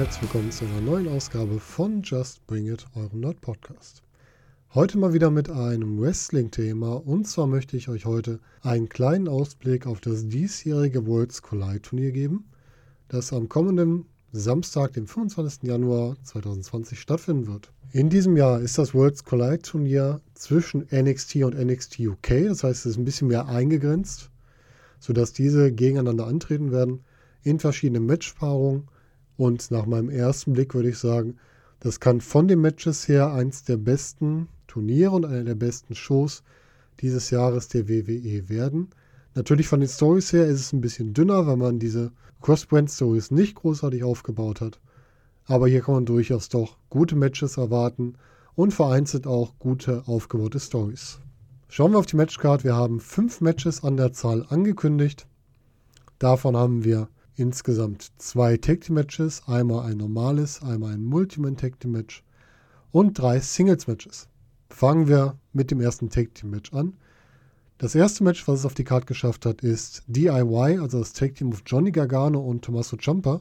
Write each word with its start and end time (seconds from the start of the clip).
herzlich 0.00 0.22
willkommen 0.22 0.50
zu 0.50 0.64
einer 0.64 0.80
neuen 0.80 1.08
Ausgabe 1.08 1.60
von 1.60 2.00
Just 2.02 2.46
Bring 2.46 2.66
It, 2.72 2.86
eurem 2.94 3.20
Nerd 3.20 3.42
Podcast. 3.42 4.02
Heute 4.74 4.96
mal 4.96 5.12
wieder 5.12 5.30
mit 5.30 5.50
einem 5.50 6.00
Wrestling-Thema 6.00 7.06
und 7.06 7.28
zwar 7.28 7.46
möchte 7.46 7.76
ich 7.76 7.90
euch 7.90 8.06
heute 8.06 8.40
einen 8.62 8.88
kleinen 8.88 9.28
Ausblick 9.28 9.86
auf 9.86 10.00
das 10.00 10.26
diesjährige 10.26 11.06
Worlds 11.06 11.42
Collide 11.42 11.82
Turnier 11.82 12.12
geben, 12.12 12.46
das 13.08 13.32
am 13.34 13.50
kommenden 13.50 14.06
Samstag, 14.32 14.92
dem 14.92 15.08
25. 15.08 15.64
Januar 15.64 16.14
2020 16.22 17.00
stattfinden 17.00 17.48
wird. 17.48 17.72
In 17.92 18.10
diesem 18.10 18.36
Jahr 18.36 18.60
ist 18.60 18.78
das 18.78 18.94
Worlds 18.94 19.24
Collide 19.24 19.62
Turnier 19.62 20.20
zwischen 20.34 20.86
NXT 20.92 21.36
und 21.36 21.58
NXT 21.58 21.98
UK, 22.00 22.46
das 22.46 22.62
heißt, 22.62 22.86
es 22.86 22.92
ist 22.92 22.96
ein 22.98 23.04
bisschen 23.04 23.26
mehr 23.26 23.48
eingegrenzt, 23.48 24.30
sodass 25.00 25.32
diese 25.32 25.72
gegeneinander 25.72 26.28
antreten 26.28 26.70
werden 26.70 27.00
in 27.42 27.58
verschiedenen 27.58 28.06
Matchpaarungen 28.06 28.88
und 29.36 29.72
nach 29.72 29.86
meinem 29.86 30.10
ersten 30.10 30.52
Blick 30.52 30.74
würde 30.74 30.90
ich 30.90 30.98
sagen, 30.98 31.38
das 31.80 31.98
kann 31.98 32.20
von 32.20 32.46
den 32.46 32.60
Matches 32.60 33.08
her 33.08 33.32
eins 33.32 33.64
der 33.64 33.78
besten 33.78 34.48
Turniere 34.68 35.10
und 35.12 35.24
einer 35.24 35.42
der 35.42 35.54
besten 35.56 35.96
Shows 35.96 36.44
dieses 37.00 37.30
Jahres 37.30 37.66
der 37.66 37.88
WWE 37.88 38.48
werden. 38.48 38.90
Natürlich 39.34 39.68
von 39.68 39.80
den 39.80 39.88
Stories 39.88 40.32
her 40.32 40.46
ist 40.46 40.60
es 40.60 40.72
ein 40.72 40.80
bisschen 40.80 41.14
dünner, 41.14 41.46
weil 41.46 41.56
man 41.56 41.78
diese 41.78 42.12
Cross-Brand-Stories 42.40 43.30
nicht 43.30 43.54
großartig 43.54 44.02
aufgebaut 44.02 44.60
hat. 44.60 44.80
Aber 45.46 45.68
hier 45.68 45.82
kann 45.82 45.94
man 45.94 46.06
durchaus 46.06 46.48
doch 46.48 46.78
gute 46.88 47.16
Matches 47.16 47.56
erwarten 47.56 48.14
und 48.54 48.74
vereinzelt 48.74 49.26
auch 49.26 49.58
gute 49.58 50.06
aufgebaute 50.06 50.58
Stories. 50.58 51.20
Schauen 51.68 51.92
wir 51.92 51.98
auf 51.98 52.06
die 52.06 52.16
Matchcard. 52.16 52.64
Wir 52.64 52.74
haben 52.74 52.98
fünf 52.98 53.40
Matches 53.40 53.84
an 53.84 53.96
der 53.96 54.12
Zahl 54.12 54.44
angekündigt. 54.48 55.28
Davon 56.18 56.56
haben 56.56 56.84
wir 56.84 57.08
insgesamt 57.36 58.10
zwei 58.18 58.56
Tag 58.56 58.82
Team 58.82 58.96
Matches, 58.96 59.42
einmal 59.46 59.86
ein 59.86 59.96
normales, 59.96 60.62
einmal 60.62 60.92
ein 60.92 61.04
Multiman 61.04 61.56
Tag 61.56 61.78
Team 61.80 61.92
Match 61.92 62.24
und 62.90 63.18
drei 63.18 63.40
Singles 63.40 63.86
Matches. 63.86 64.28
Fangen 64.68 65.08
wir 65.08 65.38
mit 65.52 65.70
dem 65.70 65.80
ersten 65.80 66.10
Tag 66.10 66.34
Team 66.34 66.50
Match 66.50 66.72
an. 66.72 66.94
Das 67.80 67.94
erste 67.94 68.24
Match, 68.24 68.46
was 68.46 68.58
es 68.58 68.66
auf 68.66 68.74
die 68.74 68.84
Karte 68.84 69.06
geschafft 69.06 69.46
hat, 69.46 69.62
ist 69.62 70.02
DIY, 70.06 70.80
also 70.82 70.98
das 70.98 71.14
Tag 71.14 71.36
Team 71.36 71.48
of 71.48 71.62
Johnny 71.64 71.90
Gargano 71.90 72.38
und 72.38 72.62
Tommaso 72.62 72.98
Ciampa, 72.98 73.40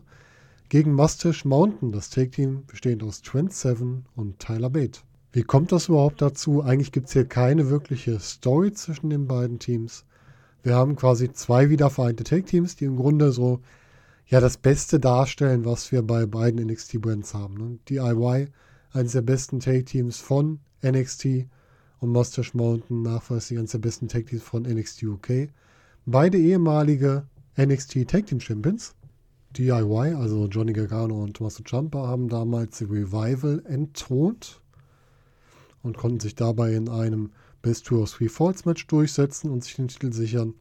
gegen 0.70 0.94
Mustache 0.94 1.46
Mountain, 1.46 1.92
das 1.92 2.10
Tag 2.10 2.32
Team 2.32 2.64
bestehend 2.66 3.04
aus 3.04 3.22
Trent 3.22 3.52
Seven 3.52 4.06
und 4.16 4.40
Tyler 4.40 4.70
Bate. 4.70 5.02
Wie 5.34 5.44
kommt 5.44 5.74
das 5.74 5.90
überhaupt 5.90 6.22
dazu? 6.22 6.62
Eigentlich 6.64 6.94
gibt 6.94 7.08
es 7.08 7.12
hier 7.14 7.26
keine 7.26 7.70
wirkliche 7.70 8.18
Story 8.22 8.72
zwischen 8.72 9.10
den 9.10 9.28
beiden 9.28 9.60
Teams. 9.60 10.06
Wir 10.64 10.74
haben 10.74 10.96
quasi 10.96 11.34
zwei 11.34 11.70
wiedervereinte 11.70 12.24
Tag-Teams, 12.24 12.78
die 12.78 12.86
im 12.86 12.96
Grunde 12.96 13.34
so 13.34 13.60
ja 14.26 14.40
das 14.40 14.56
Beste 14.56 15.02
darstellen, 15.02 15.66
was 15.66 15.92
wir 15.92 16.02
bei 16.02 16.26
beiden 16.26 16.66
NXT-Brands 16.66 17.34
haben. 17.34 17.56
Ne? 17.56 17.80
DIY, 17.90 18.48
eines 18.94 19.12
der 19.12 19.22
besten 19.22 19.60
Tag-Teams 19.60 20.20
von 20.20 20.62
NXT 20.82 21.50
und 22.00 22.12
Mustache 22.12 22.56
Mountain, 22.56 23.02
nachweislich 23.02 23.60
eines 23.60 23.72
der 23.72 23.80
besten 23.80 24.08
Tag-Teams 24.08 24.44
von 24.44 24.64
NXT 24.64 25.04
UK. 25.04 25.50
Beide 26.06 26.38
ehemalige 26.38 27.24
NXT 27.58 28.08
Tag-Team 28.08 28.40
Champions. 28.40 28.96
DIY, 29.58 30.14
also 30.14 30.48
Johnny 30.48 30.74
Gargano 30.74 31.24
und 31.24 31.36
Tommaso 31.36 31.64
Ciampa, 31.64 32.08
haben 32.08 32.30
damals 32.30 32.78
die 32.78 32.84
Revival 32.84 33.64
entthront 33.66 34.62
und 35.82 35.98
konnten 35.98 36.20
sich 36.20 36.36
dabei 36.36 36.74
in 36.74 36.88
einem 36.88 37.32
Best 37.62 37.88
Two 37.88 38.02
of 38.02 38.12
Three 38.12 38.30
Falls 38.30 38.66
Match 38.66 38.86
durchsetzen 38.88 39.50
und 39.50 39.64
sich 39.64 39.76
den 39.76 39.88
Titel 39.88 40.14
sichern. 40.14 40.54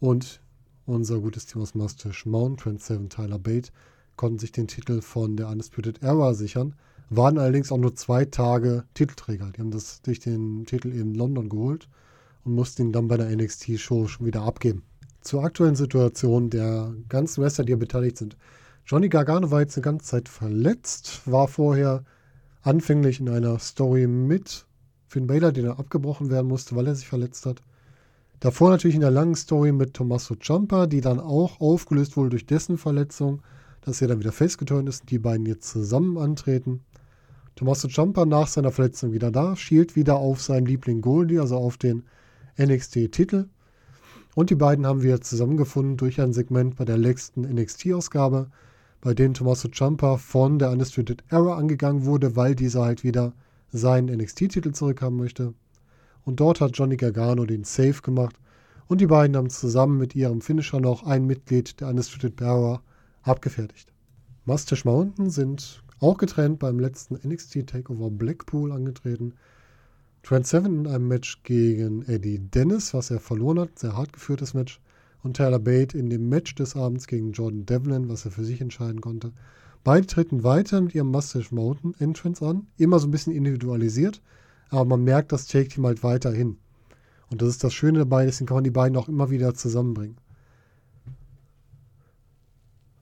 Und 0.00 0.40
unser 0.86 1.20
gutes 1.20 1.46
Team 1.46 1.62
aus 1.62 1.74
Mustache 1.74 2.28
Mount, 2.28 2.60
Trent 2.60 2.82
Seven, 2.82 3.10
Tyler 3.10 3.38
Bate, 3.38 3.70
konnten 4.16 4.38
sich 4.38 4.52
den 4.52 4.66
Titel 4.66 5.02
von 5.02 5.36
der 5.36 5.48
Undisputed 5.48 6.02
Era 6.02 6.32
sichern, 6.32 6.74
waren 7.10 7.38
allerdings 7.38 7.70
auch 7.70 7.78
nur 7.78 7.94
zwei 7.94 8.24
Tage 8.24 8.84
Titelträger. 8.94 9.52
Die 9.52 9.60
haben 9.60 9.70
das 9.70 10.02
durch 10.02 10.20
den 10.20 10.66
Titel 10.66 10.88
in 10.88 11.14
London 11.14 11.48
geholt 11.48 11.88
und 12.44 12.54
mussten 12.54 12.82
ihn 12.82 12.92
dann 12.92 13.08
bei 13.08 13.16
der 13.16 13.34
NXT-Show 13.34 14.08
schon 14.08 14.26
wieder 14.26 14.42
abgeben. 14.42 14.82
Zur 15.20 15.44
aktuellen 15.44 15.76
Situation 15.76 16.50
der 16.50 16.94
ganzen 17.08 17.42
Wrestler, 17.42 17.64
die 17.64 17.70
hier 17.70 17.78
beteiligt 17.78 18.18
sind. 18.18 18.36
Johnny 18.86 19.08
Gargano 19.08 19.50
war 19.50 19.60
jetzt 19.60 19.76
eine 19.76 19.82
ganze 19.82 20.06
Zeit 20.06 20.28
verletzt, 20.28 21.22
war 21.26 21.48
vorher 21.48 22.04
anfänglich 22.62 23.20
in 23.20 23.28
einer 23.28 23.58
Story 23.58 24.06
mit 24.06 24.66
Finn 25.08 25.26
Balor, 25.26 25.52
den 25.52 25.66
er 25.66 25.78
abgebrochen 25.78 26.30
werden 26.30 26.48
musste, 26.48 26.76
weil 26.76 26.86
er 26.86 26.94
sich 26.94 27.08
verletzt 27.08 27.46
hat. 27.46 27.62
Davor 28.40 28.70
natürlich 28.70 28.96
in 28.96 29.00
der 29.00 29.10
langen 29.10 29.34
Story 29.34 29.72
mit 29.72 29.94
Tommaso 29.94 30.34
Ciampa, 30.34 30.86
die 30.86 31.00
dann 31.00 31.20
auch 31.20 31.60
aufgelöst 31.60 32.16
wurde 32.16 32.30
durch 32.30 32.46
dessen 32.46 32.76
Verletzung, 32.76 33.42
dass 33.80 34.02
er 34.02 34.08
dann 34.08 34.18
wieder 34.20 34.32
festgeturnt 34.32 34.88
ist 34.88 35.02
und 35.02 35.10
die 35.10 35.18
beiden 35.18 35.46
jetzt 35.46 35.70
zusammen 35.70 36.18
antreten. 36.18 36.84
Tommaso 37.56 37.88
Ciampa 37.88 38.26
nach 38.26 38.48
seiner 38.48 38.70
Verletzung 38.70 39.12
wieder 39.12 39.30
da, 39.30 39.56
schielt 39.56 39.96
wieder 39.96 40.16
auf 40.16 40.42
seinen 40.42 40.66
Liebling 40.66 41.00
Goldie, 41.00 41.38
also 41.38 41.56
auf 41.56 41.78
den 41.78 42.04
NXT-Titel. 42.60 43.46
Und 44.34 44.50
die 44.50 44.54
beiden 44.54 44.84
haben 44.84 45.02
wir 45.02 45.22
zusammengefunden 45.22 45.96
durch 45.96 46.20
ein 46.20 46.34
Segment 46.34 46.76
bei 46.76 46.84
der 46.84 46.98
letzten 46.98 47.42
NXT-Ausgabe, 47.42 48.50
bei 49.00 49.14
dem 49.14 49.32
Tommaso 49.32 49.68
Ciampa 49.68 50.18
von 50.18 50.58
der 50.58 50.70
Undisputed 50.70 51.24
Era 51.30 51.56
angegangen 51.56 52.04
wurde, 52.04 52.36
weil 52.36 52.54
dieser 52.54 52.84
halt 52.84 53.04
wieder 53.04 53.32
seinen 53.72 54.14
NXT-Titel 54.14 54.72
zurückhaben 54.72 55.16
möchte. 55.16 55.54
Und 56.26 56.40
dort 56.40 56.60
hat 56.60 56.76
Johnny 56.76 56.98
Gargano 56.98 57.46
den 57.46 57.64
Save 57.64 58.02
gemacht 58.02 58.36
und 58.86 59.00
die 59.00 59.06
beiden 59.06 59.34
haben 59.34 59.48
zusammen 59.48 59.96
mit 59.96 60.14
ihrem 60.14 60.42
Finisher 60.42 60.78
noch 60.78 61.04
ein 61.04 61.24
Mitglied 61.24 61.80
der 61.80 61.88
Undisputed 61.88 62.36
Bearer 62.36 62.82
abgefertigt. 63.22 63.94
Mustache 64.44 64.86
Mountain 64.86 65.30
sind 65.30 65.82
auch 66.00 66.18
getrennt 66.18 66.58
beim 66.58 66.78
letzten 66.78 67.14
NXT 67.14 67.66
Takeover 67.66 68.10
Blackpool 68.10 68.72
angetreten. 68.72 69.34
Trent 70.22 70.46
Seven 70.46 70.80
in 70.80 70.86
einem 70.86 71.08
Match 71.08 71.42
gegen 71.42 72.02
Eddie 72.02 72.38
Dennis, 72.38 72.94
was 72.94 73.10
er 73.10 73.20
verloren 73.20 73.60
hat, 73.60 73.78
sehr 73.78 73.96
hart 73.96 74.12
geführtes 74.12 74.54
Match. 74.54 74.80
Und 75.22 75.36
Tyler 75.36 75.58
Bate 75.58 75.96
in 75.96 76.10
dem 76.10 76.28
Match 76.28 76.54
des 76.54 76.76
Abends 76.76 77.06
gegen 77.06 77.32
Jordan 77.32 77.66
Devlin, 77.66 78.08
was 78.08 78.24
er 78.24 78.30
für 78.30 78.44
sich 78.44 78.60
entscheiden 78.60 79.00
konnte. 79.00 79.32
Beide 79.84 80.06
treten 80.06 80.42
weiter 80.42 80.80
mit 80.80 80.94
ihrem 80.94 81.08
Mustache 81.08 81.54
Mountain 81.54 81.94
Entrance 81.98 82.44
an, 82.44 82.66
immer 82.76 82.98
so 82.98 83.06
ein 83.06 83.12
bisschen 83.12 83.32
individualisiert 83.32 84.20
aber 84.70 84.84
man 84.84 85.04
merkt 85.04 85.32
das 85.32 85.46
Take-Team 85.46 85.86
halt 85.86 86.02
weiterhin. 86.02 86.58
Und 87.30 87.42
das 87.42 87.48
ist 87.48 87.64
das 87.64 87.74
Schöne 87.74 88.00
dabei, 88.00 88.24
deswegen 88.24 88.46
kann 88.46 88.56
man 88.56 88.64
die 88.64 88.70
beiden 88.70 88.96
auch 88.96 89.08
immer 89.08 89.30
wieder 89.30 89.54
zusammenbringen. 89.54 90.16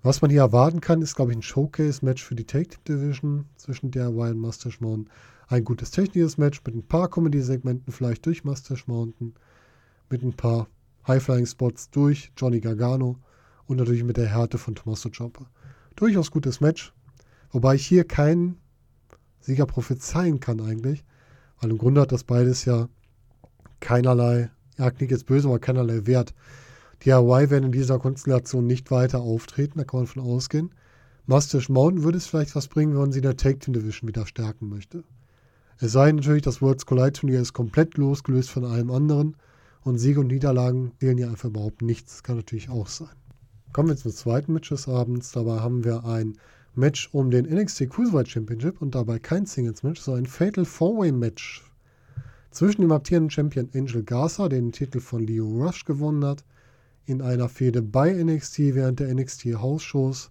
Was 0.04 0.20
man 0.20 0.30
hier 0.30 0.42
erwarten 0.42 0.82
kann, 0.82 1.00
ist, 1.00 1.16
glaube 1.16 1.30
ich, 1.30 1.38
ein 1.38 1.42
Showcase-Match 1.42 2.22
für 2.22 2.34
die 2.34 2.44
Take-Team-Division 2.44 3.46
zwischen 3.56 3.90
der 3.90 4.14
Wild 4.14 4.36
Mustache 4.36 4.76
Mountain. 4.80 5.10
Ein 5.48 5.64
gutes 5.64 5.92
technisches 5.92 6.36
Match 6.36 6.60
mit 6.66 6.74
ein 6.74 6.86
paar 6.86 7.08
Comedy-Segmenten 7.08 7.90
vielleicht 7.90 8.26
durch 8.26 8.44
Mustache 8.44 8.84
Mountain, 8.86 9.32
mit 10.10 10.22
ein 10.22 10.34
paar 10.34 10.68
High-Flying-Spots 11.08 11.88
durch 11.88 12.30
Johnny 12.36 12.60
Gargano 12.60 13.16
und 13.66 13.78
natürlich 13.78 14.04
mit 14.04 14.18
der 14.18 14.28
Härte 14.28 14.58
von 14.58 14.74
Tommaso 14.74 15.08
Ciampa. 15.08 15.46
Durchaus 15.96 16.30
gutes 16.30 16.60
Match, 16.60 16.92
wobei 17.50 17.76
ich 17.76 17.86
hier 17.86 18.04
keinen 18.04 18.58
Sieger 19.40 19.64
prophezeien 19.64 20.38
kann 20.38 20.60
eigentlich, 20.60 21.02
weil 21.62 21.70
im 21.70 21.78
Grunde 21.78 22.02
hat 22.02 22.12
das 22.12 22.24
beides 22.24 22.66
ja 22.66 22.90
keinerlei, 23.80 24.50
ja, 24.76 24.90
klingt 24.90 25.12
jetzt 25.12 25.24
böse, 25.24 25.48
aber 25.48 25.60
keinerlei 25.60 26.06
Wert. 26.06 26.34
Hawaii 27.12 27.50
werden 27.50 27.66
in 27.66 27.72
dieser 27.72 27.98
Konstellation 27.98 28.66
nicht 28.66 28.90
weiter 28.90 29.20
auftreten, 29.20 29.78
da 29.78 29.84
kann 29.84 30.00
man 30.00 30.06
von 30.06 30.22
ausgehen. 30.22 30.70
Mustache 31.26 31.72
Mountain 31.72 32.04
würde 32.04 32.18
es 32.18 32.26
vielleicht 32.26 32.54
was 32.54 32.68
bringen, 32.68 32.92
wenn 32.92 33.00
man 33.00 33.12
sie 33.12 33.18
in 33.18 33.24
der 33.24 33.36
Tag 33.36 33.60
Team 33.60 33.74
Division 33.74 34.08
wieder 34.08 34.26
stärken 34.26 34.68
möchte. 34.68 35.04
Es 35.80 35.92
sei 35.92 36.12
natürlich, 36.12 36.42
das 36.42 36.62
Worlds 36.62 36.86
Collide 36.86 37.12
Turnier 37.12 37.40
ist 37.40 37.52
komplett 37.52 37.96
losgelöst 37.96 38.50
von 38.50 38.64
allem 38.64 38.90
anderen 38.90 39.36
und 39.82 39.98
Siege 39.98 40.20
und 40.20 40.28
Niederlagen 40.28 40.92
zählen 40.98 41.18
ja 41.18 41.28
einfach 41.28 41.48
überhaupt 41.48 41.82
nichts. 41.82 42.22
Kann 42.22 42.36
natürlich 42.36 42.70
auch 42.70 42.86
sein. 42.86 43.14
Kommen 43.72 43.88
wir 43.88 43.96
zum 43.96 44.12
zweiten 44.12 44.52
Match 44.52 44.68
des 44.68 44.88
Abends. 44.88 45.32
Dabei 45.32 45.60
haben 45.60 45.84
wir 45.84 46.04
ein 46.04 46.38
Match 46.74 47.10
um 47.12 47.30
den 47.30 47.44
NXT 47.44 47.90
Cruiserweight 47.90 48.28
Championship 48.28 48.80
und 48.80 48.94
dabei 48.94 49.18
kein 49.18 49.46
Singles-Match, 49.46 50.00
sondern 50.00 50.24
ein 50.24 50.28
Fatal 50.28 50.64
Four-Way-Match 50.64 51.64
zwischen 52.50 52.82
dem 52.82 52.92
amtierenden 52.92 53.30
Champion 53.30 53.68
Angel 53.74 54.02
Garza, 54.04 54.48
der 54.48 54.60
den 54.60 54.72
Titel 54.72 55.00
von 55.00 55.26
Leo 55.26 55.46
Rush 55.46 55.84
gewonnen 55.84 56.24
hat, 56.24 56.44
in 57.06 57.20
einer 57.22 57.48
Fehde 57.48 57.82
bei 57.82 58.12
NXT 58.12 58.74
während 58.74 59.00
der 59.00 59.14
NXT 59.14 59.56
House-Shows, 59.56 60.30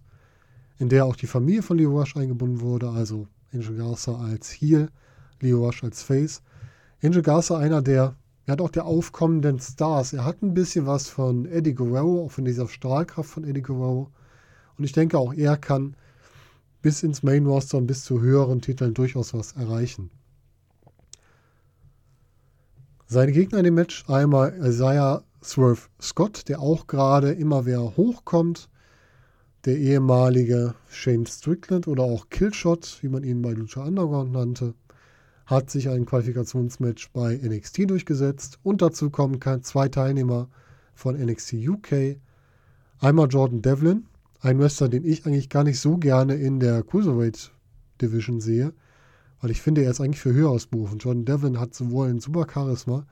in 0.78 0.88
der 0.88 1.04
auch 1.04 1.16
die 1.16 1.26
Familie 1.26 1.62
von 1.62 1.78
Leo 1.78 1.98
Rush 1.98 2.16
eingebunden 2.16 2.60
wurde, 2.60 2.90
also 2.90 3.28
Angel 3.52 3.76
Garza 3.76 4.16
als 4.16 4.50
Heel, 4.50 4.90
Leo 5.40 5.64
Rush 5.64 5.84
als 5.84 6.02
Face. 6.02 6.42
Angel 7.02 7.22
Garza 7.22 7.58
einer 7.58 7.82
der, 7.82 8.16
er 8.46 8.52
hat 8.52 8.60
auch 8.60 8.70
der 8.70 8.84
aufkommenden 8.84 9.58
Stars. 9.60 10.12
Er 10.12 10.24
hat 10.24 10.42
ein 10.42 10.54
bisschen 10.54 10.86
was 10.86 11.08
von 11.08 11.46
Eddie 11.46 11.74
Guerrero, 11.74 12.24
auch 12.24 12.32
von 12.32 12.44
dieser 12.44 12.68
Strahlkraft 12.68 13.30
von 13.30 13.44
Eddie 13.44 13.62
Guerrero. 13.62 14.10
Und 14.76 14.84
ich 14.84 14.92
denke, 14.92 15.18
auch 15.18 15.32
er 15.32 15.56
kann 15.56 15.96
bis 16.82 17.02
ins 17.02 17.22
Main 17.22 17.46
Roster 17.46 17.78
und 17.78 17.86
bis 17.86 18.04
zu 18.04 18.20
höheren 18.20 18.60
Titeln 18.60 18.92
durchaus 18.92 19.32
was 19.32 19.52
erreichen. 19.52 20.10
Seine 23.06 23.32
Gegner 23.32 23.58
in 23.58 23.64
dem 23.64 23.74
Match 23.74 24.04
einmal 24.08 24.54
Isaiah 24.58 25.22
Swerve 25.44 25.88
Scott, 26.00 26.48
der 26.48 26.60
auch 26.60 26.86
gerade 26.86 27.32
immer 27.32 27.66
wieder 27.66 27.96
hochkommt. 27.96 28.68
Der 29.66 29.76
ehemalige 29.76 30.74
Shane 30.90 31.26
Strickland 31.26 31.86
oder 31.86 32.02
auch 32.02 32.28
Killshot, 32.30 32.98
wie 33.02 33.08
man 33.08 33.24
ihn 33.24 33.42
bei 33.42 33.52
Lucha 33.52 33.84
Underground 33.84 34.32
nannte, 34.32 34.74
hat 35.46 35.70
sich 35.70 35.88
ein 35.88 36.06
Qualifikationsmatch 36.06 37.10
bei 37.12 37.36
NXT 37.36 37.90
durchgesetzt. 37.90 38.58
Und 38.62 38.82
dazu 38.82 39.10
kommen 39.10 39.40
zwei 39.62 39.88
Teilnehmer 39.88 40.48
von 40.94 41.16
NXT 41.16 41.54
UK. 41.54 42.16
Einmal 43.00 43.28
Jordan 43.28 43.60
Devlin, 43.62 44.06
ein 44.40 44.58
Wrestler, 44.58 44.88
den 44.88 45.04
ich 45.04 45.26
eigentlich 45.26 45.50
gar 45.50 45.64
nicht 45.64 45.80
so 45.80 45.98
gerne 45.98 46.36
in 46.36 46.60
der 46.60 46.82
Cruiserweight 46.82 47.52
Division 48.00 48.40
sehe, 48.40 48.72
weil 49.40 49.50
ich 49.50 49.60
finde, 49.60 49.82
er 49.82 49.90
ist 49.90 50.00
eigentlich 50.00 50.20
für 50.20 50.32
höher 50.32 50.50
ausberufen. 50.50 50.98
Jordan 50.98 51.24
Devlin 51.24 51.60
hat 51.60 51.74
sowohl 51.74 52.08
ein 52.08 52.20
super 52.20 52.46
Charisma 52.52 53.06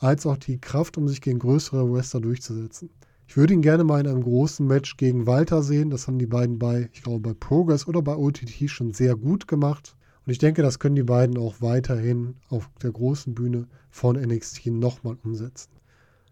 als 0.00 0.26
auch 0.26 0.36
die 0.36 0.58
Kraft, 0.58 0.98
um 0.98 1.06
sich 1.06 1.20
gegen 1.20 1.38
größere 1.38 1.92
Wrestler 1.92 2.20
durchzusetzen. 2.20 2.90
Ich 3.28 3.36
würde 3.36 3.54
ihn 3.54 3.62
gerne 3.62 3.84
mal 3.84 4.00
in 4.00 4.08
einem 4.08 4.24
großen 4.24 4.66
Match 4.66 4.96
gegen 4.96 5.26
Walter 5.26 5.62
sehen. 5.62 5.90
Das 5.90 6.08
haben 6.08 6.18
die 6.18 6.26
beiden 6.26 6.58
bei, 6.58 6.90
ich 6.92 7.02
glaube, 7.02 7.20
bei 7.20 7.34
Progress 7.34 7.86
oder 7.86 8.02
bei 8.02 8.16
OTT 8.16 8.68
schon 8.68 8.92
sehr 8.92 9.14
gut 9.14 9.46
gemacht. 9.46 9.94
Und 10.26 10.32
ich 10.32 10.38
denke, 10.38 10.62
das 10.62 10.80
können 10.80 10.96
die 10.96 11.04
beiden 11.04 11.38
auch 11.38 11.60
weiterhin 11.60 12.34
auf 12.48 12.68
der 12.82 12.90
großen 12.90 13.34
Bühne 13.34 13.68
von 13.90 14.16
NXT 14.16 14.66
nochmal 14.66 15.16
umsetzen. 15.22 15.70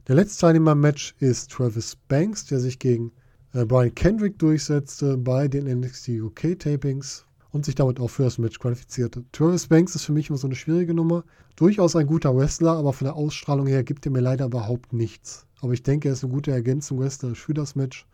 Der 0.09 0.17
letzte 0.17 0.41
Teilnehmer 0.41 0.73
im 0.73 0.81
Match 0.81 1.15
ist 1.21 1.53
Travis 1.53 1.97
Banks, 2.09 2.47
der 2.47 2.59
sich 2.59 2.79
gegen 2.79 3.13
äh, 3.53 3.65
Brian 3.65 3.95
Kendrick 3.95 4.39
durchsetzte 4.39 5.19
bei 5.19 5.47
den 5.47 5.67
NXT 5.67 6.09
UK 6.09 6.59
Tapings 6.59 7.27
und 7.51 7.65
sich 7.65 7.75
damit 7.75 8.01
auch 8.01 8.09
für 8.09 8.25
das 8.25 8.39
Match 8.39 8.59
qualifizierte. 8.59 9.25
Travis 9.33 9.69
Banks 9.69 9.95
ist 9.95 10.05
für 10.05 10.13
mich 10.13 10.29
immer 10.29 10.39
so 10.39 10.47
eine 10.47 10.57
schwierige 10.57 10.95
Nummer. 10.95 11.25
Durchaus 11.57 11.97
ein 11.97 12.07
guter 12.07 12.37
Wrestler, 12.37 12.73
aber 12.73 12.93
von 12.93 13.07
der 13.07 13.17
Ausstrahlung 13.17 13.67
her 13.67 13.85
gibt 13.85 14.07
er 14.07 14.13
mir 14.13 14.21
leider 14.21 14.47
überhaupt 14.47 14.93
nichts. 14.93 15.47
Aber 15.61 15.73
ich 15.73 15.83
denke, 15.83 16.09
er 16.09 16.13
ist 16.13 16.25
eine 16.25 16.33
gute 16.33 16.51
Ergänzung 16.51 17.01
Wrestler 17.01 17.35
für 17.35 17.55
das 17.55 17.75
Match. 17.75 18.07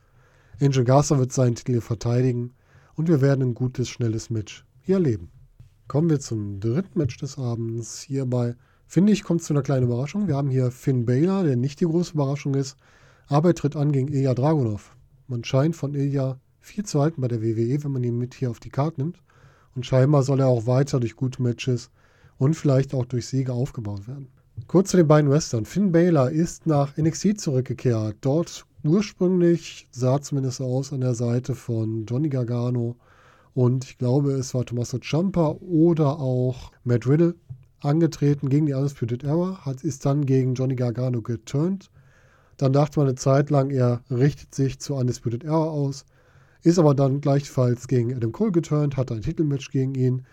Angel 0.60 0.84
Garza 0.84 1.18
wird 1.18 1.32
seinen 1.32 1.56
Titel 1.56 1.80
verteidigen 1.80 2.52
und 2.94 3.08
wir 3.08 3.20
werden 3.20 3.42
ein 3.42 3.54
gutes, 3.54 3.88
schnelles 3.88 4.30
Match 4.30 4.64
hier 4.80 4.96
erleben. 4.96 5.30
Kommen 5.88 6.08
wir 6.08 6.20
zum 6.20 6.60
dritten 6.60 6.98
Match 6.98 7.18
des 7.18 7.36
Abends. 7.36 8.02
Hierbei 8.02 8.54
Finde 8.86 9.12
ich, 9.12 9.24
kommt 9.24 9.42
zu 9.42 9.52
einer 9.52 9.62
kleinen 9.62 9.86
Überraschung. 9.86 10.28
Wir 10.28 10.36
haben 10.36 10.50
hier 10.50 10.70
Finn 10.70 11.04
Baylor, 11.04 11.42
der 11.42 11.56
nicht 11.56 11.80
die 11.80 11.84
große 11.84 12.12
Überraschung 12.12 12.54
ist, 12.54 12.76
aber 13.26 13.48
er 13.48 13.54
tritt 13.54 13.76
an 13.76 13.92
gegen 13.92 14.08
Ilya 14.08 14.34
Dragunov. 14.34 14.96
Man 15.26 15.42
scheint 15.42 15.74
von 15.74 15.94
Ilya 15.94 16.38
viel 16.64 16.84
zu 16.84 17.00
halten 17.00 17.20
bei 17.20 17.28
der 17.28 17.42
WWE, 17.42 17.84
wenn 17.84 17.92
man 17.92 18.04
ihn 18.04 18.18
mit 18.18 18.34
hier 18.34 18.50
auf 18.50 18.58
die 18.58 18.70
Karte 18.70 19.00
nimmt. 19.00 19.18
Und 19.74 19.84
scheinbar 19.84 20.22
soll 20.22 20.40
er 20.40 20.48
auch 20.48 20.66
weiter 20.66 20.98
durch 20.98 21.14
gute 21.14 21.42
Matches 21.42 21.90
und 22.38 22.54
vielleicht 22.54 22.94
auch 22.94 23.04
durch 23.04 23.26
Siege 23.26 23.52
aufgebaut 23.52 24.08
werden. 24.08 24.28
Kurz 24.66 24.90
zu 24.90 24.96
den 24.96 25.08
beiden 25.08 25.30
Western. 25.30 25.66
Finn 25.66 25.92
Baylor 25.92 26.30
ist 26.30 26.66
nach 26.66 26.96
NXT 26.96 27.40
zurückgekehrt. 27.40 28.16
Dort 28.20 28.64
ursprünglich 28.82 29.88
sah 29.90 30.20
zumindest 30.20 30.60
aus 30.60 30.92
an 30.92 31.00
der 31.00 31.14
Seite 31.14 31.54
von 31.54 32.06
Johnny 32.06 32.28
Gargano 32.28 32.96
und 33.52 33.84
ich 33.84 33.98
glaube, 33.98 34.32
es 34.32 34.54
war 34.54 34.64
Tommaso 34.64 34.98
Ciampa 34.98 35.56
oder 35.60 36.18
auch 36.18 36.72
Matt 36.82 37.06
Riddle 37.06 37.34
angetreten 37.80 38.48
gegen 38.48 38.66
die 38.66 38.72
Undisputed 38.72 39.22
Era, 39.22 39.64
hat, 39.64 39.84
ist 39.84 40.06
dann 40.06 40.24
gegen 40.24 40.54
Johnny 40.54 40.76
Gargano 40.76 41.20
geturnt. 41.20 41.90
Dann 42.56 42.72
dachte 42.72 42.98
man 42.98 43.08
eine 43.08 43.16
Zeit 43.16 43.50
lang, 43.50 43.70
er 43.70 44.02
richtet 44.10 44.54
sich 44.54 44.78
zur 44.78 44.96
Undisputed 44.96 45.44
Era 45.44 45.64
aus, 45.64 46.04
ist 46.64 46.78
aber 46.78 46.94
dann 46.94 47.20
gleichfalls 47.20 47.86
gegen 47.86 48.14
Adam 48.14 48.32
Cole 48.32 48.50
geturnt, 48.50 48.96
hatte 48.96 49.14
ein 49.14 49.20
Titelmatch 49.20 49.70
gegen 49.70 49.94
ihn, 49.94 50.26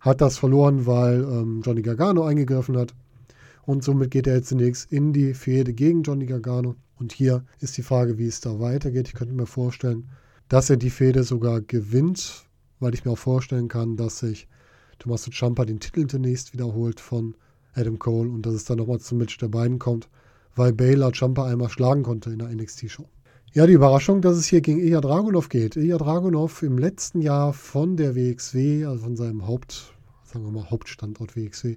hat 0.00 0.20
das 0.20 0.38
verloren, 0.38 0.86
weil 0.86 1.22
ähm, 1.24 1.60
Johnny 1.64 1.82
Gargano 1.82 2.24
eingegriffen 2.24 2.76
hat. 2.76 2.94
Und 3.64 3.84
somit 3.84 4.10
geht 4.10 4.26
er 4.26 4.36
jetzt 4.36 4.48
zunächst 4.48 4.90
in 4.90 5.12
die 5.12 5.34
Fehde 5.34 5.72
gegen 5.72 6.02
Johnny 6.02 6.26
Gargano. 6.26 6.76
Und 6.98 7.12
hier 7.12 7.44
ist 7.60 7.76
die 7.76 7.82
Frage, 7.82 8.16
wie 8.16 8.26
es 8.26 8.40
da 8.40 8.60
weitergeht. 8.60 9.08
Ich 9.08 9.14
könnte 9.14 9.34
mir 9.34 9.46
vorstellen, 9.46 10.08
dass 10.48 10.70
er 10.70 10.76
die 10.76 10.90
Fehde 10.90 11.24
sogar 11.24 11.60
gewinnt, 11.60 12.46
weil 12.78 12.94
ich 12.94 13.04
mir 13.04 13.12
auch 13.12 13.18
vorstellen 13.18 13.68
kann, 13.68 13.96
dass 13.96 14.20
sich 14.20 14.48
Tommaso 15.00 15.32
Ciampa 15.32 15.64
den 15.64 15.80
Titel 15.80 16.06
zunächst 16.06 16.52
wiederholt 16.52 17.00
von 17.00 17.34
Adam 17.74 17.98
Cole 17.98 18.30
und 18.30 18.46
dass 18.46 18.54
es 18.54 18.64
dann 18.64 18.78
nochmal 18.78 19.00
zum 19.00 19.18
Match 19.18 19.36
der 19.38 19.48
beiden 19.48 19.80
kommt, 19.80 20.08
weil 20.54 20.72
Baylor 20.72 21.12
Ciampa 21.12 21.46
einmal 21.46 21.70
schlagen 21.70 22.04
konnte 22.04 22.30
in 22.30 22.38
der 22.38 22.48
NXT-Show. 22.50 23.08
Ja, 23.54 23.66
die 23.66 23.74
Überraschung, 23.74 24.22
dass 24.22 24.38
es 24.38 24.46
hier 24.46 24.62
gegen 24.62 24.78
Ilya 24.80 25.02
Dragunov 25.02 25.50
geht. 25.50 25.76
Ilya 25.76 25.98
Dragunov 25.98 26.62
im 26.62 26.78
letzten 26.78 27.20
Jahr 27.20 27.52
von 27.52 27.98
der 27.98 28.16
WXW, 28.16 28.86
also 28.86 29.04
von 29.04 29.14
seinem 29.14 29.46
Haupt, 29.46 29.92
sagen 30.24 30.46
wir 30.46 30.52
mal 30.52 30.70
Hauptstandort 30.70 31.36
WXW, 31.36 31.76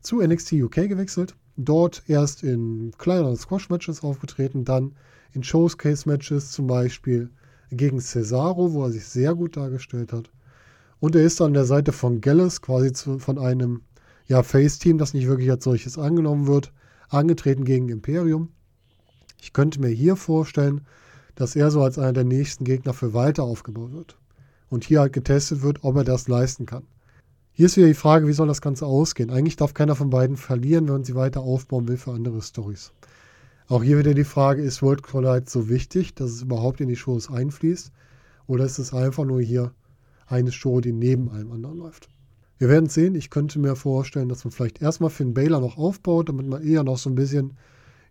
zu 0.00 0.22
NXT 0.22 0.54
UK 0.54 0.88
gewechselt. 0.88 1.36
Dort 1.58 2.04
erst 2.06 2.42
in 2.42 2.92
kleineren 2.96 3.36
Squash-Matches 3.36 4.02
aufgetreten, 4.02 4.64
dann 4.64 4.92
in 5.34 5.42
Showcase-Matches, 5.42 6.52
zum 6.52 6.66
Beispiel 6.66 7.28
gegen 7.70 8.00
Cesaro, 8.00 8.72
wo 8.72 8.84
er 8.84 8.90
sich 8.90 9.04
sehr 9.04 9.34
gut 9.34 9.58
dargestellt 9.58 10.14
hat. 10.14 10.30
Und 11.00 11.16
er 11.16 11.22
ist 11.22 11.42
an 11.42 11.52
der 11.52 11.66
Seite 11.66 11.92
von 11.92 12.22
Gallus, 12.22 12.62
quasi 12.62 12.94
zu, 12.94 13.18
von 13.18 13.38
einem 13.38 13.82
ja, 14.26 14.42
Face-Team, 14.42 14.96
das 14.96 15.12
nicht 15.12 15.28
wirklich 15.28 15.50
als 15.50 15.64
solches 15.64 15.98
angenommen 15.98 16.46
wird, 16.46 16.72
angetreten 17.10 17.66
gegen 17.66 17.90
Imperium. 17.90 18.48
Ich 19.38 19.52
könnte 19.52 19.82
mir 19.82 19.88
hier 19.88 20.16
vorstellen, 20.16 20.80
dass 21.40 21.56
er 21.56 21.70
so 21.70 21.82
als 21.82 21.98
einer 21.98 22.12
der 22.12 22.24
nächsten 22.24 22.64
Gegner 22.64 22.92
für 22.92 23.14
Walter 23.14 23.44
aufgebaut 23.44 23.92
wird. 23.92 24.16
Und 24.68 24.84
hier 24.84 25.00
halt 25.00 25.12
getestet 25.12 25.62
wird, 25.62 25.82
ob 25.82 25.96
er 25.96 26.04
das 26.04 26.28
leisten 26.28 26.66
kann. 26.66 26.84
Hier 27.52 27.66
ist 27.66 27.76
wieder 27.76 27.88
die 27.88 27.94
Frage, 27.94 28.28
wie 28.28 28.32
soll 28.32 28.46
das 28.46 28.60
Ganze 28.60 28.86
ausgehen? 28.86 29.30
Eigentlich 29.30 29.56
darf 29.56 29.74
keiner 29.74 29.96
von 29.96 30.10
beiden 30.10 30.36
verlieren, 30.36 30.86
wenn 30.86 30.94
man 30.94 31.04
sie 31.04 31.14
weiter 31.14 31.40
aufbauen 31.40 31.88
will 31.88 31.96
für 31.96 32.12
andere 32.12 32.42
Stories. 32.42 32.92
Auch 33.68 33.82
hier 33.82 33.98
wieder 33.98 34.14
die 34.14 34.24
Frage, 34.24 34.62
ist 34.62 34.82
World 34.82 35.02
Collide 35.02 35.44
so 35.48 35.68
wichtig, 35.68 36.14
dass 36.14 36.30
es 36.30 36.42
überhaupt 36.42 36.80
in 36.80 36.88
die 36.88 36.96
Shows 36.96 37.30
einfließt? 37.30 37.90
Oder 38.46 38.64
ist 38.64 38.78
es 38.78 38.92
einfach 38.92 39.24
nur 39.24 39.40
hier 39.40 39.72
eine 40.26 40.52
Show, 40.52 40.80
die 40.80 40.92
neben 40.92 41.30
allem 41.30 41.52
anderen 41.52 41.78
läuft. 41.78 42.08
Wir 42.58 42.68
werden 42.68 42.88
sehen. 42.88 43.14
Ich 43.14 43.30
könnte 43.30 43.58
mir 43.58 43.74
vorstellen, 43.76 44.28
dass 44.28 44.44
man 44.44 44.52
vielleicht 44.52 44.82
erstmal 44.82 45.10
Finn 45.10 45.34
Baylor 45.34 45.60
noch 45.60 45.78
aufbaut, 45.78 46.28
damit 46.28 46.46
man 46.46 46.62
eher 46.62 46.84
noch 46.84 46.98
so 46.98 47.10
ein 47.10 47.14
bisschen 47.14 47.54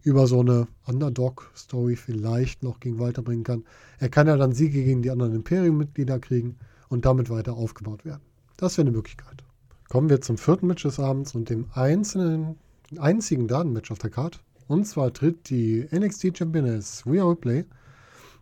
über 0.04 0.28
so 0.28 0.40
eine 0.40 0.68
Underdog-Story 0.86 1.96
vielleicht 1.96 2.64
noch 2.64 2.80
gegen 2.80 3.00
weiterbringen 3.00 3.44
kann. 3.44 3.66
Er 4.00 4.10
kann 4.10 4.28
ja 4.28 4.38
dann 4.38 4.54
Siege 4.54 4.84
gegen 4.84 5.02
die 5.02 5.12
anderen 5.12 5.36
Imperium-Mitglieder 5.36 6.20
kriegen 6.20 6.58
und 6.88 7.06
damit 7.06 7.30
weiter 7.30 7.54
aufgebaut 7.54 8.06
werden. 8.06 8.22
Das 8.58 8.78
wäre 8.78 8.88
eine 8.88 8.96
Möglichkeit. 8.96 9.44
Kommen 9.90 10.10
wir 10.10 10.22
zum 10.22 10.38
vierten 10.38 10.68
Match 10.68 10.84
des 10.84 11.00
Abends 11.00 11.36
und 11.36 11.50
dem 11.50 11.66
einzelnen, 11.74 12.58
einzigen 12.98 13.48
Datenmatch 13.48 13.92
auf 13.92 14.00
der 14.00 14.10
Karte. 14.10 14.40
Und 14.68 14.86
zwar 14.86 15.12
tritt 15.12 15.50
die 15.50 15.88
NXT 15.92 16.38
Championess 16.38 17.04
Rhea 17.06 17.24
Ripley 17.24 17.66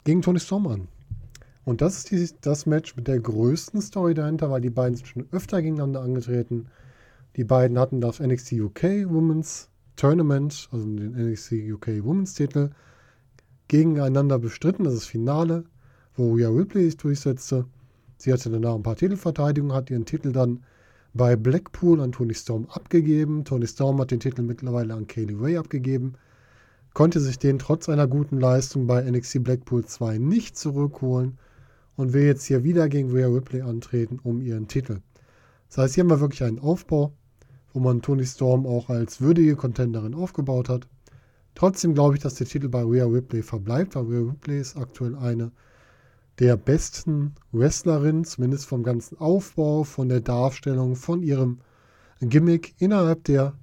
gegen 0.03 0.21
Tony 0.21 0.39
Storm 0.39 0.67
an. 0.67 0.87
Und 1.63 1.81
das 1.81 1.97
ist 1.97 2.11
die, 2.11 2.29
das 2.41 2.65
Match 2.65 2.95
mit 2.95 3.07
der 3.07 3.19
größten 3.19 3.81
Story 3.81 4.13
dahinter, 4.13 4.49
weil 4.49 4.61
die 4.61 4.69
beiden 4.69 4.95
sind 4.95 5.07
schon 5.07 5.27
öfter 5.31 5.61
gegeneinander 5.61 6.01
angetreten. 6.01 6.67
Die 7.35 7.43
beiden 7.43 7.77
hatten 7.79 8.01
das 8.01 8.19
NXT 8.19 8.53
UK 8.53 8.83
Women's 9.09 9.69
Tournament, 9.97 10.69
also 10.71 10.85
den 10.85 11.11
NXT 11.11 11.53
UK 11.73 11.87
Women's 12.03 12.33
Titel, 12.33 12.69
gegeneinander 13.67 14.39
bestritten. 14.39 14.85
Das 14.85 14.93
ist 14.93 15.03
das 15.03 15.09
Finale, 15.09 15.65
wo 16.15 16.33
Rhea 16.33 16.49
Ripley 16.49 16.85
sich 16.85 16.97
durchsetzte. 16.97 17.65
Sie 18.17 18.31
hatte 18.31 18.49
danach 18.49 18.75
ein 18.75 18.83
paar 18.83 18.95
Titelverteidigungen, 18.95 19.75
hat 19.75 19.89
ihren 19.89 20.05
Titel 20.05 20.31
dann 20.31 20.63
bei 21.13 21.35
Blackpool 21.35 21.99
an 21.99 22.11
Tony 22.11 22.33
Storm 22.33 22.67
abgegeben. 22.69 23.43
Tony 23.43 23.67
Storm 23.67 23.99
hat 23.99 24.11
den 24.11 24.19
Titel 24.19 24.43
mittlerweile 24.43 24.93
an 24.93 25.07
Kaylee 25.07 25.35
Ray 25.37 25.57
abgegeben, 25.57 26.13
konnte 26.93 27.19
sich 27.19 27.39
den 27.39 27.59
trotz 27.59 27.89
einer 27.89 28.07
guten 28.07 28.39
Leistung 28.39 28.87
bei 28.87 29.01
NXT 29.01 29.43
Blackpool 29.43 29.85
2 29.85 30.17
nicht 30.19 30.57
zurückholen 30.57 31.37
und 31.95 32.13
will 32.13 32.23
jetzt 32.23 32.45
hier 32.45 32.63
wieder 32.63 32.87
gegen 32.87 33.11
Rhea 33.11 33.27
Ripley 33.27 33.61
antreten 33.61 34.19
um 34.23 34.41
ihren 34.41 34.67
Titel. 34.67 35.01
Das 35.69 35.79
heißt, 35.79 35.95
hier 35.95 36.03
haben 36.03 36.09
wir 36.11 36.21
wirklich 36.21 36.43
einen 36.43 36.59
Aufbau, 36.59 37.13
wo 37.77 37.79
man 37.79 38.01
Tony 38.01 38.25
Storm 38.25 38.65
auch 38.65 38.89
als 38.89 39.21
würdige 39.21 39.55
Contenderin 39.55 40.15
aufgebaut 40.15 40.67
hat. 40.67 40.87
Trotzdem 41.53 41.93
glaube 41.93 42.15
ich, 42.15 42.23
dass 42.23 42.33
der 42.33 42.47
Titel 42.47 42.69
bei 42.69 42.81
Rhea 42.81 43.05
Ripley 43.05 43.43
verbleibt, 43.43 43.93
weil 43.93 44.05
Rhea 44.05 44.31
Ripley 44.31 44.59
ist 44.59 44.75
aktuell 44.75 45.15
eine 45.15 45.51
der 46.39 46.57
besten 46.57 47.35
Wrestlerinnen, 47.51 48.25
zumindest 48.25 48.65
vom 48.65 48.81
ganzen 48.81 49.19
Aufbau, 49.19 49.83
von 49.83 50.09
der 50.09 50.21
Darstellung, 50.21 50.95
von 50.95 51.21
ihrem 51.21 51.59
Gimmick 52.19 52.73
innerhalb 52.79 53.25
der 53.25 53.53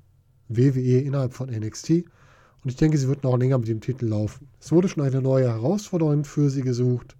WWE, 0.48 1.00
innerhalb 1.00 1.34
von 1.34 1.50
NXT. 1.50 1.90
Und 1.90 2.70
ich 2.70 2.76
denke, 2.76 2.98
sie 2.98 3.08
wird 3.08 3.24
noch 3.24 3.36
länger 3.36 3.58
mit 3.58 3.66
dem 3.66 3.80
Titel 3.80 4.06
laufen. 4.06 4.46
Es 4.60 4.70
wurde 4.70 4.88
schon 4.88 5.02
eine 5.02 5.22
neue 5.22 5.48
Herausforderung 5.48 6.24
für 6.24 6.50
sie 6.50 6.62
gesucht 6.62 7.16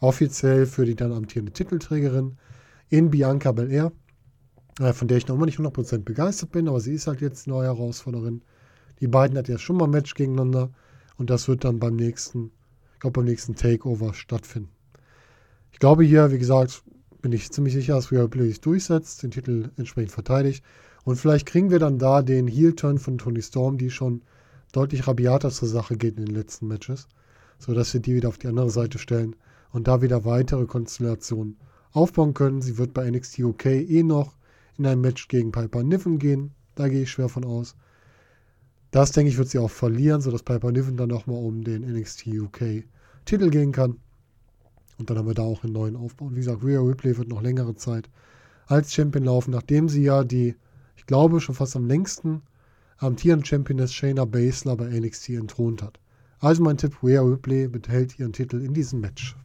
offiziell 0.00 0.66
für 0.66 0.84
die 0.86 0.94
dann 0.94 1.12
amtierende 1.12 1.52
Titelträgerin 1.52 2.36
in 2.88 3.10
Bianca 3.10 3.52
Belair, 3.52 3.92
von 4.78 5.08
der 5.08 5.18
ich 5.18 5.28
noch 5.28 5.36
immer 5.36 5.46
nicht 5.46 5.58
100% 5.58 5.98
begeistert 5.98 6.50
bin, 6.50 6.68
aber 6.68 6.80
sie 6.80 6.94
ist 6.94 7.06
halt 7.06 7.20
jetzt 7.20 7.46
die 7.46 7.50
neue 7.50 7.66
Herausforderin. 7.66 8.42
Die 9.00 9.06
beiden 9.06 9.36
hatten 9.36 9.50
ja 9.50 9.58
schon 9.58 9.76
mal 9.76 9.84
ein 9.84 9.90
Match 9.90 10.14
gegeneinander 10.14 10.70
und 11.16 11.30
das 11.30 11.48
wird 11.48 11.64
dann 11.64 11.78
beim 11.78 11.96
nächsten, 11.96 12.50
ich 12.94 13.00
glaube 13.00 13.20
beim 13.20 13.26
nächsten 13.26 13.54
Takeover 13.54 14.14
stattfinden. 14.14 14.70
Ich 15.72 15.78
glaube 15.78 16.04
hier, 16.04 16.30
wie 16.30 16.38
gesagt, 16.38 16.82
bin 17.22 17.32
ich 17.32 17.50
ziemlich 17.50 17.74
sicher, 17.74 17.94
dass 17.94 18.12
Rhea 18.12 18.22
Ripley 18.22 18.48
sich 18.48 18.60
durchsetzt, 18.60 19.22
den 19.22 19.30
Titel 19.30 19.70
entsprechend 19.76 20.12
verteidigt. 20.12 20.64
Und 21.04 21.16
vielleicht 21.16 21.46
kriegen 21.46 21.70
wir 21.70 21.78
dann 21.78 21.98
da 21.98 22.22
den 22.22 22.48
Heel-Turn 22.48 22.98
von 22.98 23.18
Tony 23.18 23.42
Storm, 23.42 23.78
die 23.78 23.90
schon 23.90 24.22
deutlich 24.72 25.06
rabiater 25.06 25.50
zur 25.50 25.68
Sache 25.68 25.96
geht 25.96 26.18
in 26.18 26.26
den 26.26 26.34
letzten 26.34 26.66
Matches, 26.66 27.08
sodass 27.58 27.92
wir 27.94 28.00
die 28.00 28.14
wieder 28.14 28.28
auf 28.28 28.38
die 28.38 28.48
andere 28.48 28.70
Seite 28.70 28.98
stellen 28.98 29.36
und 29.72 29.88
da 29.88 30.02
wieder 30.02 30.24
weitere 30.24 30.66
Konstellationen 30.66 31.56
aufbauen 31.92 32.34
können. 32.34 32.62
Sie 32.62 32.78
wird 32.78 32.92
bei 32.92 33.10
NXT 33.10 33.40
UK 33.40 33.66
eh 33.66 34.02
noch 34.02 34.36
in 34.78 34.86
ein 34.86 35.00
Match 35.00 35.28
gegen 35.28 35.52
Piper 35.52 35.82
Niven 35.82 36.18
gehen. 36.18 36.52
Da 36.74 36.88
gehe 36.88 37.02
ich 37.02 37.10
schwer 37.10 37.28
von 37.28 37.44
aus. 37.44 37.76
Das, 38.90 39.12
denke 39.12 39.30
ich, 39.30 39.38
wird 39.38 39.48
sie 39.48 39.58
auch 39.58 39.70
verlieren, 39.70 40.20
sodass 40.20 40.42
Piper 40.42 40.72
Niven 40.72 40.96
dann 40.96 41.08
nochmal 41.08 41.42
um 41.42 41.64
den 41.64 41.82
NXT 41.82 42.26
UK 42.28 42.84
Titel 43.24 43.50
gehen 43.50 43.72
kann. 43.72 43.98
Und 44.98 45.10
dann 45.10 45.18
haben 45.18 45.26
wir 45.26 45.34
da 45.34 45.42
auch 45.42 45.64
einen 45.64 45.72
neuen 45.72 45.96
Aufbau. 45.96 46.26
Und 46.26 46.34
wie 46.34 46.40
gesagt, 46.40 46.62
Rhea 46.62 46.80
Ripley 46.80 47.16
wird 47.16 47.28
noch 47.28 47.42
längere 47.42 47.74
Zeit 47.74 48.08
als 48.66 48.94
Champion 48.94 49.24
laufen, 49.24 49.50
nachdem 49.50 49.88
sie 49.88 50.02
ja 50.02 50.24
die, 50.24 50.54
ich 50.96 51.06
glaube, 51.06 51.40
schon 51.40 51.54
fast 51.54 51.76
am 51.76 51.86
längsten 51.86 52.42
amtierende 52.98 53.44
Championess 53.44 53.92
Shayna 53.92 54.24
Baszler 54.24 54.76
bei 54.76 54.88
NXT 54.88 55.30
entthront 55.30 55.82
hat. 55.82 55.98
Also 56.38 56.62
mein 56.62 56.76
Tipp, 56.76 57.02
Rhea 57.02 57.22
Ripley 57.22 57.68
behält 57.68 58.18
ihren 58.18 58.32
Titel 58.32 58.60
in 58.60 58.74
diesem 58.74 59.00
Match. 59.00 59.36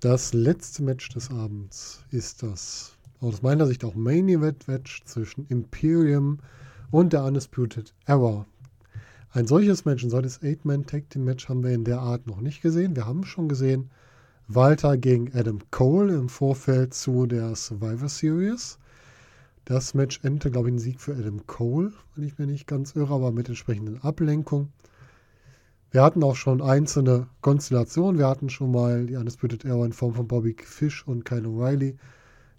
Das 0.00 0.34
letzte 0.34 0.82
Match 0.82 1.08
des 1.08 1.30
Abends 1.30 2.04
ist 2.10 2.42
das, 2.42 2.95
aus 3.26 3.42
meiner 3.42 3.66
Sicht 3.66 3.84
auch 3.84 3.94
Main 3.94 4.28
Event 4.28 4.68
Match 4.68 5.02
zwischen 5.04 5.46
Imperium 5.48 6.38
und 6.90 7.12
der 7.12 7.24
Undisputed 7.24 7.92
Era. 8.06 8.46
Ein 9.32 9.46
solches 9.46 9.84
Match, 9.84 10.04
ein 10.04 10.10
solches 10.10 10.42
Eight-Man-Tag-Team-Match 10.42 11.48
haben 11.48 11.64
wir 11.64 11.72
in 11.72 11.84
der 11.84 11.98
Art 11.98 12.26
noch 12.26 12.40
nicht 12.40 12.62
gesehen. 12.62 12.94
Wir 12.94 13.04
haben 13.04 13.24
schon 13.24 13.48
gesehen, 13.48 13.90
Walter 14.46 14.96
gegen 14.96 15.36
Adam 15.36 15.58
Cole 15.72 16.14
im 16.14 16.28
Vorfeld 16.28 16.94
zu 16.94 17.26
der 17.26 17.56
Survivor 17.56 18.08
Series. 18.08 18.78
Das 19.64 19.92
Match 19.94 20.20
endete, 20.22 20.52
glaube 20.52 20.68
ich, 20.68 20.76
ein 20.76 20.78
Sieg 20.78 21.00
für 21.00 21.16
Adam 21.16 21.44
Cole, 21.48 21.92
wenn 22.14 22.24
ich 22.24 22.38
mir 22.38 22.46
nicht 22.46 22.68
ganz 22.68 22.94
irre, 22.94 23.12
aber 23.12 23.32
mit 23.32 23.48
entsprechenden 23.48 24.00
Ablenkung. 24.02 24.68
Wir 25.90 26.02
hatten 26.02 26.22
auch 26.22 26.36
schon 26.36 26.62
einzelne 26.62 27.26
Konstellationen. 27.40 28.18
Wir 28.18 28.28
hatten 28.28 28.50
schon 28.50 28.70
mal 28.70 29.06
die 29.06 29.16
Undisputed 29.16 29.64
Era 29.64 29.84
in 29.84 29.92
Form 29.92 30.14
von 30.14 30.28
Bobby 30.28 30.54
Fish 30.62 31.04
und 31.06 31.24
Kyle 31.24 31.48
O'Reilly 31.48 31.96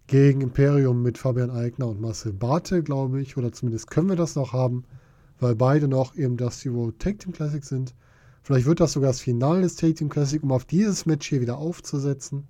gegen 0.07 0.41
Imperium 0.41 1.03
mit 1.03 1.17
Fabian 1.17 1.51
Eigner 1.51 1.87
und 1.87 2.01
Marcel 2.01 2.33
Bartel, 2.33 2.81
glaube 2.81 3.21
ich. 3.21 3.37
Oder 3.37 3.51
zumindest 3.51 3.91
können 3.91 4.09
wir 4.09 4.15
das 4.15 4.35
noch 4.35 4.53
haben, 4.53 4.85
weil 5.39 5.55
beide 5.55 5.87
noch 5.87 6.15
im 6.15 6.37
Dusty 6.37 6.69
Road 6.69 6.97
Tag 6.99 7.19
Team 7.19 7.33
Classic 7.33 7.63
sind. 7.63 7.93
Vielleicht 8.41 8.65
wird 8.65 8.79
das 8.79 8.93
sogar 8.93 9.09
das 9.09 9.19
Finale 9.19 9.61
des 9.61 9.75
Tag 9.75 9.95
Team 9.95 10.09
Classic, 10.09 10.41
um 10.41 10.53
auf 10.53 10.63
dieses 10.65 11.05
Match 11.05 11.27
hier 11.27 11.41
wieder 11.41 11.57
aufzusetzen. 11.57 12.47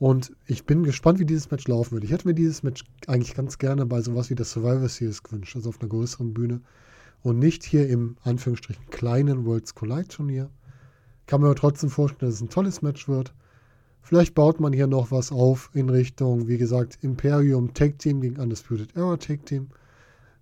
Und 0.00 0.32
ich 0.46 0.66
bin 0.66 0.82
gespannt, 0.82 1.20
wie 1.20 1.24
dieses 1.24 1.50
Match 1.50 1.68
laufen 1.68 1.92
wird. 1.92 2.04
Ich 2.04 2.10
hätte 2.10 2.26
mir 2.26 2.34
dieses 2.34 2.64
Match 2.64 2.84
eigentlich 3.06 3.34
ganz 3.34 3.58
gerne 3.58 3.86
bei 3.86 4.02
sowas 4.02 4.28
wie 4.28 4.34
der 4.34 4.44
Survivor 4.44 4.88
Series 4.88 5.22
gewünscht, 5.22 5.54
also 5.54 5.68
auf 5.68 5.80
einer 5.80 5.88
größeren 5.88 6.34
Bühne. 6.34 6.60
Und 7.22 7.38
nicht 7.38 7.62
hier 7.62 7.88
im 7.88 8.16
Anführungsstrichen 8.24 8.84
kleinen 8.90 9.46
Worlds 9.46 9.74
Collide 9.74 10.08
Turnier. 10.08 10.50
Kann 11.26 11.40
mir 11.40 11.46
aber 11.46 11.54
trotzdem 11.54 11.88
vorstellen, 11.88 12.28
dass 12.28 12.34
es 12.34 12.42
ein 12.42 12.50
tolles 12.50 12.82
Match 12.82 13.08
wird. 13.08 13.32
Vielleicht 14.04 14.34
baut 14.34 14.60
man 14.60 14.74
hier 14.74 14.86
noch 14.86 15.10
was 15.10 15.32
auf 15.32 15.70
in 15.72 15.88
Richtung, 15.88 16.46
wie 16.46 16.58
gesagt, 16.58 16.98
Imperium 17.00 17.72
Tag 17.72 17.98
Team 17.98 18.20
gegen 18.20 18.38
Undisputed 18.38 18.94
Era 18.94 19.16
Tag 19.16 19.46
Team. 19.46 19.68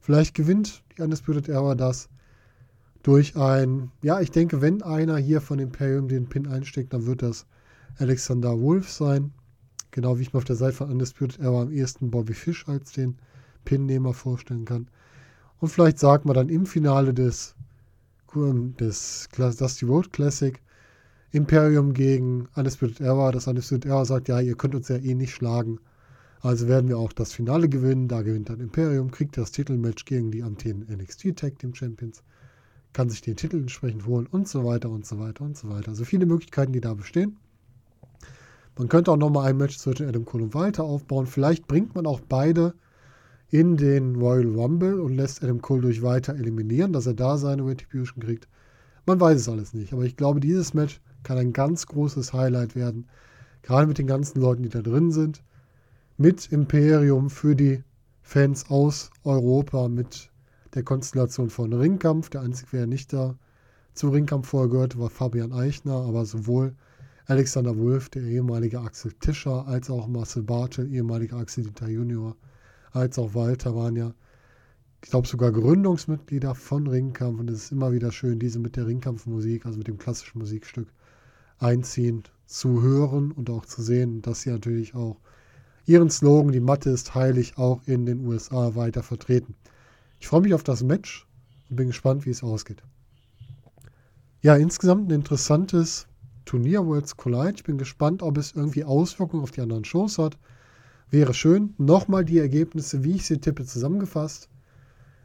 Vielleicht 0.00 0.35
gewinnt 0.35 0.83
die 0.97 1.02
Undisputed 1.02 1.49
Era 1.49 1.76
das 1.76 2.09
durch 3.04 3.37
ein, 3.37 3.92
ja, 4.02 4.21
ich 4.21 4.33
denke, 4.33 4.61
wenn 4.62 4.83
einer 4.83 5.16
hier 5.16 5.40
von 5.40 5.61
Imperium 5.61 6.09
den 6.09 6.28
Pin 6.28 6.49
einsteckt, 6.49 6.92
dann 6.92 7.07
wird 7.07 7.23
das 7.23 7.47
Alexander 7.99 8.61
Wolf 8.61 8.90
sein. 8.90 9.33
Genau 9.92 10.19
wie 10.19 10.23
ich 10.23 10.33
mir 10.33 10.38
auf 10.38 10.45
der 10.45 10.57
Seite 10.57 10.75
von 10.75 10.90
Undisputed 10.90 11.38
Era 11.38 11.62
am 11.62 11.71
ehesten 11.71 12.11
Bobby 12.11 12.35
Fish 12.35 12.66
als 12.66 12.90
den 12.90 13.16
Pinnehmer 13.64 14.12
vorstellen 14.12 14.64
kann. 14.64 14.88
Und 15.61 15.69
vielleicht 15.69 16.00
sagt 16.00 16.25
man 16.25 16.35
dann 16.35 16.49
im 16.49 16.66
Finale 16.66 17.14
des, 17.14 17.54
des 18.35 19.28
Dusty 19.37 19.85
Road 19.85 20.12
Classic 20.12 20.61
Imperium 21.32 21.92
gegen 21.94 22.48
Undisputed 22.54 23.00
Era. 23.00 23.32
Das 23.32 23.46
Undisputed 23.46 23.86
Era 23.86 24.04
sagt, 24.04 24.28
ja, 24.28 24.40
ihr 24.40 24.54
könnt 24.54 24.74
uns 24.74 24.88
ja 24.88 24.96
eh 24.96 25.14
nicht 25.14 25.34
schlagen. 25.34 25.80
Also 26.40 26.68
werden 26.68 26.88
wir 26.88 26.98
auch 26.98 27.12
das 27.12 27.32
Finale 27.32 27.68
gewinnen. 27.68 28.08
Da 28.08 28.22
gewinnt 28.22 28.48
dann 28.48 28.60
Imperium, 28.60 29.10
kriegt 29.10 29.36
das 29.36 29.52
Titelmatch 29.52 30.04
gegen 30.04 30.30
die 30.30 30.42
amtierenden 30.42 30.96
NXT 30.98 31.36
Tag 31.36 31.58
Team 31.58 31.74
Champions 31.74 32.22
kann 32.92 33.08
sich 33.08 33.22
den 33.22 33.36
Titel 33.36 33.56
entsprechend 33.56 34.06
holen 34.06 34.26
und 34.26 34.48
so 34.48 34.64
weiter 34.64 34.90
und 34.90 35.06
so 35.06 35.18
weiter 35.18 35.44
und 35.44 35.56
so 35.56 35.68
weiter. 35.70 35.88
Also 35.88 36.04
viele 36.04 36.26
Möglichkeiten, 36.26 36.72
die 36.72 36.80
da 36.80 36.94
bestehen. 36.94 37.36
Man 38.76 38.88
könnte 38.88 39.10
auch 39.10 39.16
nochmal 39.16 39.48
ein 39.48 39.56
Match 39.56 39.78
zwischen 39.78 40.08
Adam 40.08 40.24
Cole 40.24 40.44
und 40.44 40.54
Walter 40.54 40.84
aufbauen. 40.84 41.26
Vielleicht 41.26 41.66
bringt 41.66 41.94
man 41.94 42.06
auch 42.06 42.20
beide 42.20 42.74
in 43.50 43.76
den 43.76 44.16
Royal 44.16 44.46
Rumble 44.46 45.00
und 45.00 45.14
lässt 45.14 45.42
Adam 45.42 45.60
Cole 45.60 45.82
durch 45.82 46.02
Walter 46.02 46.34
eliminieren, 46.34 46.92
dass 46.92 47.06
er 47.06 47.14
da 47.14 47.36
seine 47.36 47.66
Retribution 47.66 48.22
kriegt. 48.22 48.48
Man 49.04 49.20
weiß 49.20 49.40
es 49.40 49.48
alles 49.48 49.74
nicht, 49.74 49.92
aber 49.92 50.04
ich 50.04 50.16
glaube, 50.16 50.40
dieses 50.40 50.72
Match 50.74 51.00
kann 51.22 51.38
ein 51.38 51.52
ganz 51.52 51.86
großes 51.86 52.32
Highlight 52.32 52.74
werden. 52.74 53.08
Gerade 53.62 53.86
mit 53.86 53.98
den 53.98 54.06
ganzen 54.06 54.40
Leuten, 54.40 54.62
die 54.62 54.68
da 54.68 54.82
drin 54.82 55.12
sind. 55.12 55.42
Mit 56.16 56.50
Imperium 56.52 57.30
für 57.30 57.54
die 57.54 57.82
Fans 58.22 58.70
aus 58.70 59.10
Europa, 59.24 59.88
mit 59.88 60.30
der 60.74 60.82
Konstellation 60.82 61.50
von 61.50 61.72
Ringkampf. 61.72 62.30
Der 62.30 62.42
einzige, 62.42 62.72
wer 62.72 62.86
nicht 62.86 63.12
da 63.12 63.36
zum 63.94 64.10
Ringkampf 64.10 64.48
vorher 64.48 64.70
gehörte, 64.70 64.98
war 64.98 65.10
Fabian 65.10 65.52
Eichner, 65.52 65.94
aber 65.94 66.24
sowohl 66.24 66.74
Alexander 67.26 67.76
Wolf, 67.78 68.08
der 68.08 68.22
ehemalige 68.22 68.80
Axel 68.80 69.12
Tischer, 69.20 69.66
als 69.66 69.90
auch 69.90 70.08
Marcel 70.08 70.42
Bartel, 70.42 70.92
ehemaliger 70.92 71.36
Axel 71.36 71.64
Dieter 71.64 71.88
Junior, 71.88 72.36
als 72.92 73.18
auch 73.18 73.34
Walter 73.34 73.74
waren 73.74 73.96
ja, 73.96 74.12
ich 75.04 75.10
glaube, 75.10 75.26
sogar 75.28 75.52
Gründungsmitglieder 75.52 76.54
von 76.54 76.86
Ringkampf. 76.86 77.40
Und 77.40 77.50
es 77.50 77.64
ist 77.64 77.72
immer 77.72 77.92
wieder 77.92 78.12
schön, 78.12 78.38
diese 78.38 78.58
mit 78.58 78.76
der 78.76 78.86
Ringkampfmusik, 78.86 79.66
also 79.66 79.78
mit 79.78 79.88
dem 79.88 79.98
klassischen 79.98 80.38
Musikstück, 80.38 80.88
einziehend 81.62 82.33
zu 82.47 82.83
hören 82.83 83.33
und 83.33 83.49
auch 83.50 83.64
zu 83.64 83.83
sehen, 83.83 84.21
dass 84.23 84.42
sie 84.42 84.50
natürlich 84.50 84.95
auch 84.95 85.16
ihren 85.87 86.11
Slogan, 86.11 86.52
die 86.52 86.61
Matte 86.61 86.90
ist 86.90 87.14
heilig, 87.14 87.57
auch 87.57 87.81
in 87.87 88.07
den 88.07 88.26
USA 88.26 88.75
weiter 88.75 89.02
vertreten. 89.02 89.54
Ich 90.21 90.28
freue 90.28 90.42
mich 90.42 90.54
auf 90.54 90.62
das 90.62 90.83
Match 90.83 91.26
und 91.71 91.76
bin 91.76 91.88
gespannt, 91.88 92.26
wie 92.26 92.31
es 92.31 92.42
ausgeht. 92.42 92.83
Ja, 94.42 94.57
insgesamt 94.57 95.09
ein 95.09 95.14
interessantes 95.14 96.07
Turnier 96.45 96.85
Worlds 96.85 97.16
Collide. 97.16 97.54
Ich 97.57 97.64
bin 97.64 97.78
gespannt, 97.78 98.23
ob 98.23 98.38
es 98.38 98.52
irgendwie 98.52 98.85
Auswirkungen 98.85 99.42
auf 99.42 99.52
die 99.52 99.61
anderen 99.61 99.85
Shows 99.85 100.19
hat. 100.19 100.37
Wäre 101.11 101.35
schön. 101.35 101.75
Nochmal 101.78 102.25
die 102.25 102.38
Ergebnisse, 102.38 103.04
wie 103.04 103.16
ich 103.16 103.26
sie 103.26 103.38
tippe, 103.38 103.64
zusammengefasst. 103.64 104.49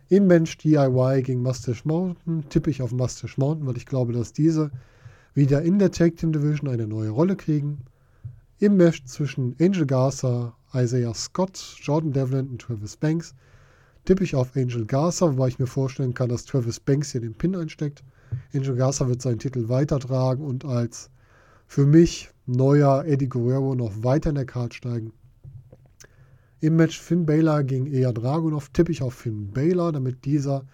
Im 0.09 0.27
Mensch 0.27 0.57
DIY 0.57 1.23
gegen 1.23 1.41
Mustache 1.41 1.81
Mountain 1.85 2.47
tippe 2.49 2.69
ich 2.69 2.81
auf 2.81 2.91
Mustache 2.91 3.39
Mountain, 3.39 3.67
weil 3.67 3.77
ich 3.77 3.85
glaube, 3.85 4.13
dass 4.13 4.33
diese 4.33 4.71
wieder 5.37 5.61
in 5.61 5.77
der 5.77 5.91
Tag 5.91 6.17
Team 6.17 6.31
Division 6.31 6.67
eine 6.67 6.87
neue 6.87 7.11
Rolle 7.11 7.35
kriegen. 7.35 7.77
Im 8.57 8.75
Match 8.75 9.05
zwischen 9.05 9.55
Angel 9.61 9.85
Garza, 9.85 10.55
Isaiah 10.73 11.13
Scott, 11.13 11.75
Jordan 11.79 12.11
Devlin 12.11 12.47
und 12.47 12.59
Travis 12.59 12.97
Banks 12.97 13.35
tippe 14.05 14.23
ich 14.23 14.33
auf 14.33 14.55
Angel 14.55 14.83
Garza, 14.87 15.27
wobei 15.27 15.49
ich 15.49 15.59
mir 15.59 15.67
vorstellen 15.67 16.15
kann, 16.15 16.29
dass 16.29 16.45
Travis 16.45 16.79
Banks 16.79 17.11
hier 17.11 17.21
den 17.21 17.35
Pin 17.35 17.55
einsteckt. 17.55 18.03
Angel 18.51 18.75
Garza 18.75 19.07
wird 19.07 19.21
seinen 19.21 19.37
Titel 19.37 19.69
weitertragen 19.69 20.43
und 20.43 20.65
als 20.65 21.11
für 21.67 21.85
mich 21.85 22.31
neuer 22.47 23.05
Eddie 23.05 23.29
Guerrero 23.29 23.75
noch 23.75 24.03
weiter 24.03 24.29
in 24.29 24.37
der 24.37 24.45
Karte 24.45 24.75
steigen. 24.75 25.13
Im 26.61 26.77
Match 26.77 26.99
Finn 26.99 27.27
Balor 27.27 27.61
gegen 27.61 27.85
Eya 27.85 28.11
Dragunov 28.11 28.69
tippe 28.69 28.91
ich 28.91 29.03
auf 29.03 29.13
Finn 29.13 29.51
Balor, 29.51 29.91
damit 29.91 30.25
dieser 30.25 30.65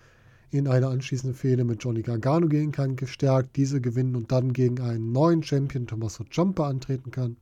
in 0.54 0.68
eine 0.68 0.88
anschließende 0.88 1.36
Fehde 1.36 1.64
mit 1.64 1.84
Johnny 1.84 2.04
Gargano 2.04 2.48
gehen 2.48 2.72
kann, 2.72 2.96
gestärkt 2.96 3.56
diese 3.56 3.82
gewinnen 3.82 4.16
und 4.16 4.32
dann 4.32 4.54
gegen 4.54 4.80
einen 4.80 5.12
neuen 5.12 5.42
Champion 5.42 5.88
Tommaso 5.88 6.24
Ciampa 6.32 6.70
antreten 6.70 7.10
kann. 7.10 7.38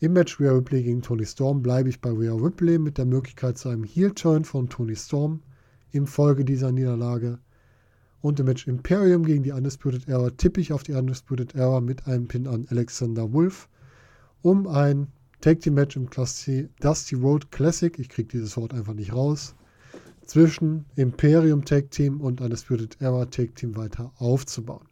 Im 0.00 0.14
Match 0.14 0.40
Rhea 0.40 0.50
Ripley 0.50 0.82
gegen 0.82 1.02
Tony 1.02 1.24
Storm 1.24 1.62
bleibe 1.62 1.88
ich 1.88 2.00
bei 2.00 2.10
Rhea 2.10 2.34
Ripley 2.34 2.80
mit 2.80 2.98
der 2.98 3.04
Möglichkeit 3.04 3.58
zu 3.58 3.68
einem 3.68 3.84
Heel-Turn 3.84 4.44
von 4.44 4.68
Tony 4.68 4.96
Storm 4.96 5.40
im 5.92 6.08
Folge 6.08 6.44
dieser 6.44 6.72
Niederlage. 6.72 7.38
Und 8.20 8.40
im 8.40 8.46
Match 8.46 8.66
Imperium 8.66 9.24
gegen 9.24 9.44
die 9.44 9.52
Undisputed 9.52 10.08
Era 10.08 10.30
tippe 10.30 10.60
ich 10.60 10.72
auf 10.72 10.82
die 10.82 10.94
Undisputed 10.94 11.54
Era 11.54 11.80
mit 11.80 12.08
einem 12.08 12.26
Pin 12.26 12.48
an 12.48 12.66
Alexander 12.70 13.32
Wolf, 13.32 13.68
um 14.42 14.66
ein 14.66 15.06
Tag 15.40 15.60
Team 15.60 15.74
Match 15.74 15.96
im 15.96 16.08
Dusty 16.10 17.14
Road 17.14 17.52
Classic, 17.52 17.96
ich 17.98 18.08
kriege 18.08 18.28
dieses 18.28 18.56
Wort 18.56 18.74
einfach 18.74 18.94
nicht 18.94 19.12
raus, 19.12 19.54
zwischen 20.26 20.84
Imperium 20.96 21.64
Tag 21.64 21.90
Team 21.90 22.20
und 22.20 22.40
Undisputed 22.40 22.96
Era 23.00 23.26
Tag 23.26 23.54
Team 23.56 23.76
weiter 23.76 24.12
aufzubauen. 24.18 24.86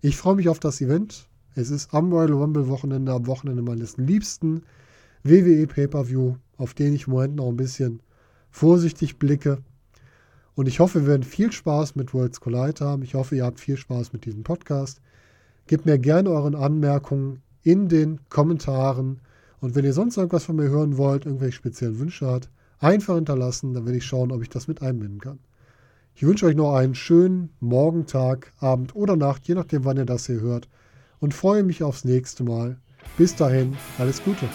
Ich 0.00 0.16
freue 0.16 0.36
mich 0.36 0.48
auf 0.48 0.58
das 0.58 0.80
Event. 0.80 1.28
Es 1.54 1.70
ist 1.70 1.92
am 1.92 2.12
Royal 2.12 2.32
Rumble 2.32 2.68
Wochenende, 2.68 3.12
am 3.12 3.26
Wochenende 3.26 3.62
meines 3.62 3.96
liebsten 3.96 4.62
WWE 5.24 5.66
Pay-Per-View, 5.66 6.36
auf 6.56 6.74
den 6.74 6.94
ich 6.94 7.06
im 7.06 7.14
Moment 7.14 7.36
noch 7.36 7.48
ein 7.48 7.56
bisschen 7.56 8.00
vorsichtig 8.50 9.18
blicke. 9.18 9.58
Und 10.54 10.66
ich 10.66 10.80
hoffe, 10.80 11.02
wir 11.02 11.08
werden 11.08 11.22
viel 11.22 11.52
Spaß 11.52 11.96
mit 11.96 12.14
Worlds 12.14 12.40
Collide 12.40 12.84
haben. 12.84 13.02
Ich 13.02 13.14
hoffe, 13.14 13.36
ihr 13.36 13.44
habt 13.44 13.60
viel 13.60 13.76
Spaß 13.76 14.12
mit 14.12 14.24
diesem 14.24 14.42
Podcast. 14.42 15.00
Gebt 15.66 15.86
mir 15.86 15.98
gerne 15.98 16.30
euren 16.30 16.54
Anmerkungen 16.54 17.42
in 17.62 17.88
den 17.88 18.20
Kommentaren. 18.28 19.20
Und 19.60 19.74
wenn 19.74 19.84
ihr 19.84 19.92
sonst 19.92 20.16
irgendwas 20.16 20.44
von 20.44 20.56
mir 20.56 20.68
hören 20.68 20.96
wollt, 20.96 21.26
irgendwelche 21.26 21.56
speziellen 21.56 21.98
Wünsche 21.98 22.26
habt, 22.26 22.50
einfach 22.80 23.14
hinterlassen, 23.14 23.74
dann 23.74 23.84
werde 23.84 23.98
ich 23.98 24.06
schauen, 24.06 24.32
ob 24.32 24.42
ich 24.42 24.48
das 24.48 24.68
mit 24.68 24.82
einbinden 24.82 25.20
kann. 25.20 25.38
Ich 26.14 26.24
wünsche 26.24 26.46
euch 26.46 26.56
noch 26.56 26.74
einen 26.74 26.94
schönen 26.94 27.50
Morgen, 27.60 28.06
Tag, 28.06 28.52
Abend 28.58 28.96
oder 28.96 29.16
Nacht, 29.16 29.46
je 29.46 29.54
nachdem, 29.54 29.84
wann 29.84 29.98
ihr 29.98 30.04
das 30.04 30.26
hier 30.26 30.40
hört. 30.40 30.68
Und 31.20 31.34
freue 31.34 31.62
mich 31.62 31.82
aufs 31.82 32.04
nächste 32.04 32.44
Mal. 32.44 32.78
Bis 33.16 33.36
dahin, 33.36 33.76
alles 33.98 34.22
Gute. 34.22 34.48